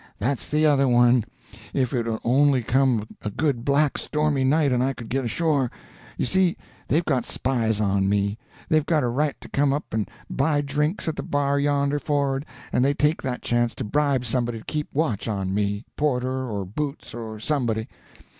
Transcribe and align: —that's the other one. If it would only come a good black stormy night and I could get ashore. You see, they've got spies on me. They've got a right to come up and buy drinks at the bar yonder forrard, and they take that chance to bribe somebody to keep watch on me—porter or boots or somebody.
—that's 0.17 0.49
the 0.49 0.65
other 0.65 0.87
one. 0.87 1.23
If 1.75 1.93
it 1.93 2.07
would 2.07 2.19
only 2.23 2.63
come 2.63 3.05
a 3.21 3.29
good 3.29 3.63
black 3.63 3.99
stormy 3.99 4.43
night 4.43 4.73
and 4.73 4.83
I 4.83 4.93
could 4.93 5.09
get 5.09 5.23
ashore. 5.25 5.69
You 6.17 6.25
see, 6.25 6.57
they've 6.87 7.05
got 7.05 7.27
spies 7.27 7.79
on 7.79 8.09
me. 8.09 8.39
They've 8.67 8.83
got 8.87 9.03
a 9.03 9.07
right 9.07 9.39
to 9.41 9.47
come 9.47 9.71
up 9.71 9.93
and 9.93 10.09
buy 10.27 10.61
drinks 10.61 11.07
at 11.07 11.17
the 11.17 11.21
bar 11.21 11.59
yonder 11.59 11.99
forrard, 11.99 12.47
and 12.73 12.83
they 12.83 12.95
take 12.95 13.21
that 13.21 13.43
chance 13.43 13.75
to 13.75 13.83
bribe 13.83 14.25
somebody 14.25 14.57
to 14.57 14.65
keep 14.65 14.87
watch 14.91 15.27
on 15.27 15.53
me—porter 15.53 16.49
or 16.49 16.65
boots 16.65 17.13
or 17.13 17.39
somebody. 17.39 17.87